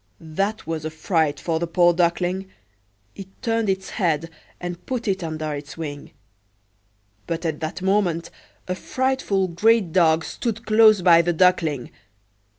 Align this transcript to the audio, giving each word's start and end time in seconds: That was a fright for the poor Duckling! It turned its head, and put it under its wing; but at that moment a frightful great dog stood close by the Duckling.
That 0.19 0.65
was 0.65 0.83
a 0.83 0.89
fright 0.89 1.39
for 1.39 1.59
the 1.59 1.67
poor 1.67 1.93
Duckling! 1.93 2.47
It 3.15 3.27
turned 3.43 3.69
its 3.69 3.91
head, 3.91 4.31
and 4.59 4.83
put 4.87 5.07
it 5.07 5.23
under 5.23 5.53
its 5.53 5.77
wing; 5.77 6.09
but 7.27 7.45
at 7.45 7.59
that 7.59 7.83
moment 7.83 8.31
a 8.67 8.73
frightful 8.73 9.47
great 9.47 9.91
dog 9.91 10.25
stood 10.25 10.65
close 10.65 11.03
by 11.03 11.21
the 11.21 11.33
Duckling. 11.33 11.91